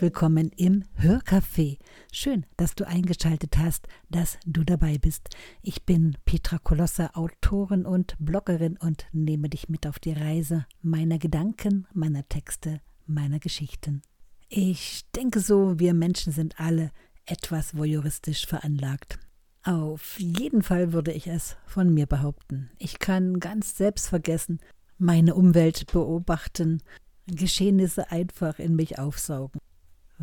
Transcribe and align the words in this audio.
willkommen 0.00 0.50
im 0.56 0.84
Hörcafé. 0.98 1.78
Schön, 2.12 2.46
dass 2.56 2.74
du 2.74 2.86
eingeschaltet 2.86 3.58
hast, 3.58 3.86
dass 4.08 4.38
du 4.46 4.64
dabei 4.64 4.98
bist. 4.98 5.28
Ich 5.62 5.84
bin 5.84 6.16
Petra 6.24 6.58
Kolossa, 6.58 7.10
Autorin 7.14 7.84
und 7.84 8.16
Bloggerin 8.18 8.76
und 8.76 9.06
nehme 9.12 9.48
dich 9.48 9.68
mit 9.68 9.86
auf 9.86 9.98
die 9.98 10.12
Reise 10.12 10.66
meiner 10.82 11.18
Gedanken, 11.18 11.86
meiner 11.92 12.28
Texte, 12.28 12.80
meiner 13.06 13.38
Geschichten. 13.38 14.02
Ich 14.48 15.02
denke 15.14 15.40
so, 15.40 15.78
wir 15.78 15.94
Menschen 15.94 16.32
sind 16.32 16.58
alle 16.58 16.90
etwas 17.26 17.76
voyeuristisch 17.76 18.46
veranlagt. 18.46 19.18
Auf 19.62 20.18
jeden 20.18 20.62
Fall 20.62 20.92
würde 20.92 21.12
ich 21.12 21.26
es 21.26 21.56
von 21.66 21.92
mir 21.92 22.06
behaupten. 22.06 22.70
Ich 22.78 22.98
kann 22.98 23.40
ganz 23.40 23.76
selbstvergessen 23.76 24.60
meine 24.98 25.34
Umwelt 25.34 25.90
beobachten, 25.92 26.82
Geschehnisse 27.26 28.10
einfach 28.10 28.58
in 28.58 28.76
mich 28.76 28.98
aufsaugen. 28.98 29.60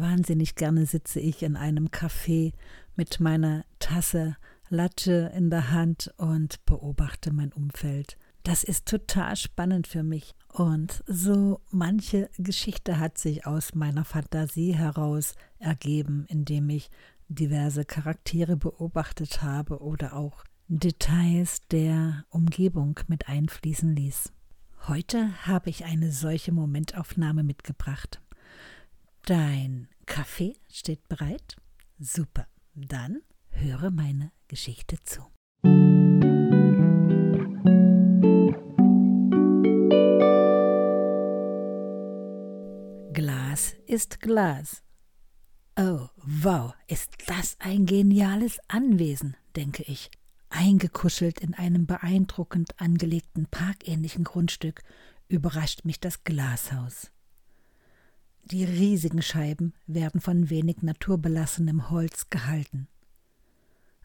Wahnsinnig 0.01 0.55
gerne 0.55 0.87
sitze 0.87 1.19
ich 1.19 1.43
in 1.43 1.55
einem 1.55 1.89
Café 1.89 2.53
mit 2.95 3.19
meiner 3.19 3.65
Tasse 3.77 4.35
Latte 4.67 5.31
in 5.35 5.51
der 5.51 5.69
Hand 5.69 6.11
und 6.17 6.65
beobachte 6.65 7.31
mein 7.31 7.53
Umfeld. 7.53 8.17
Das 8.41 8.63
ist 8.63 8.87
total 8.87 9.35
spannend 9.35 9.85
für 9.85 10.01
mich. 10.01 10.33
Und 10.47 11.03
so 11.05 11.61
manche 11.69 12.31
Geschichte 12.39 12.97
hat 12.97 13.19
sich 13.19 13.45
aus 13.45 13.75
meiner 13.75 14.03
Fantasie 14.03 14.73
heraus 14.73 15.35
ergeben, 15.59 16.25
indem 16.29 16.69
ich 16.69 16.89
diverse 17.27 17.85
Charaktere 17.85 18.57
beobachtet 18.57 19.43
habe 19.43 19.83
oder 19.83 20.15
auch 20.15 20.43
Details 20.67 21.61
der 21.69 22.25
Umgebung 22.29 22.99
mit 23.07 23.27
einfließen 23.29 23.95
ließ. 23.95 24.33
Heute 24.87 25.45
habe 25.45 25.69
ich 25.69 25.85
eine 25.85 26.11
solche 26.11 26.51
Momentaufnahme 26.51 27.43
mitgebracht. 27.43 28.20
Dein 29.23 29.87
Kaffee 30.05 30.55
steht 30.69 31.07
bereit? 31.07 31.55
Super. 31.99 32.47
Dann 32.73 33.21
höre 33.49 33.91
meine 33.91 34.31
Geschichte 34.47 34.97
zu. 35.03 35.21
Glas 43.13 43.75
ist 43.85 44.19
Glas. 44.21 44.83
Oh, 45.77 46.07
wow, 46.17 46.73
ist 46.87 47.13
das 47.27 47.55
ein 47.59 47.85
geniales 47.85 48.59
Anwesen, 48.67 49.37
denke 49.55 49.83
ich 49.83 50.09
Eingekuschelt 50.51 51.39
in 51.39 51.53
einem 51.53 51.85
beeindruckend 51.85 52.79
angelegten 52.79 53.47
parkähnlichen 53.47 54.25
Grundstück 54.25 54.83
überrascht 55.29 55.85
mich 55.85 56.01
das 56.01 56.25
Glashaus. 56.25 57.09
Die 58.51 58.65
riesigen 58.65 59.21
Scheiben 59.21 59.73
werden 59.87 60.19
von 60.19 60.49
wenig 60.49 60.81
naturbelassenem 60.81 61.89
Holz 61.89 62.29
gehalten. 62.29 62.89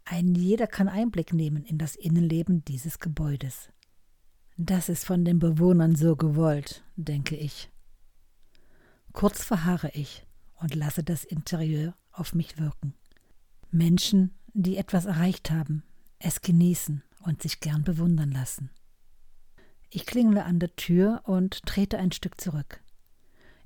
Ein 0.05 0.37
jeder 0.37 0.69
kann 0.69 0.89
Einblick 0.89 1.33
nehmen 1.33 1.65
in 1.65 1.79
das 1.79 1.97
Innenleben 1.97 2.65
dieses 2.65 3.01
Gebäudes. 3.01 3.71
Das 4.57 4.89
ist 4.89 5.05
von 5.05 5.25
den 5.25 5.41
Bewohnern 5.41 5.97
so 5.97 6.15
gewollt, 6.15 6.85
denke 6.95 7.35
ich. 7.35 7.71
Kurz 9.13 9.43
verharre 9.43 9.91
ich 9.95 10.25
und 10.61 10.77
lasse 10.77 11.03
das 11.03 11.25
Interieur 11.25 11.97
auf 12.12 12.33
mich 12.33 12.56
wirken. 12.56 12.95
Menschen, 13.73 14.33
die 14.55 14.77
etwas 14.77 15.06
erreicht 15.06 15.51
haben, 15.51 15.83
es 16.21 16.41
genießen 16.41 17.03
und 17.25 17.43
sich 17.43 17.59
gern 17.59 17.83
bewundern 17.83 18.31
lassen. 18.31 18.71
Ich 19.91 20.06
klingle 20.06 20.45
an 20.45 20.61
der 20.61 20.77
Tür 20.77 21.23
und 21.25 21.67
trete 21.67 21.99
ein 21.99 22.12
Stück 22.12 22.41
zurück. 22.41 22.81